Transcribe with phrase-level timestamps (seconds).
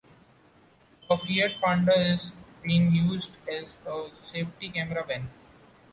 [1.11, 2.31] A Fiat Panda is
[2.63, 5.29] being used as a safety camera van.